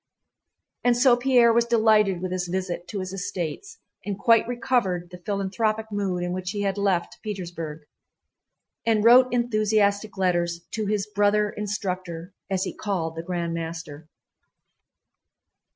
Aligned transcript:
And 0.83 0.97
so 0.97 1.15
Pierre 1.15 1.53
was 1.53 1.65
delighted 1.65 2.23
with 2.23 2.31
his 2.31 2.47
visit 2.47 2.87
to 2.87 3.01
his 3.01 3.13
estates 3.13 3.77
and 4.03 4.17
quite 4.17 4.47
recovered 4.47 5.11
the 5.11 5.19
philanthropic 5.23 5.91
mood 5.91 6.23
in 6.23 6.33
which 6.33 6.49
he 6.49 6.61
had 6.63 6.75
left 6.79 7.21
Petersburg, 7.21 7.81
and 8.83 9.03
wrote 9.05 9.31
enthusiastic 9.31 10.17
letters 10.17 10.61
to 10.71 10.87
his 10.87 11.05
"brother 11.05 11.51
instructor" 11.51 12.33
as 12.49 12.63
he 12.63 12.73
called 12.73 13.15
the 13.15 13.21
Grand 13.21 13.53
Master. 13.53 14.09